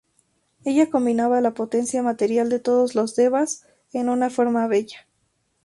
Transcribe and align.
Ella 0.65 0.89
combinaba 0.89 1.41
la 1.41 1.53
potencia 1.53 2.01
material 2.01 2.49
de 2.49 2.57
todos 2.59 2.95
los 2.95 3.15
devas 3.15 3.67
en 3.93 4.09
una 4.09 4.31
forma 4.31 4.65
bella. 4.65 5.05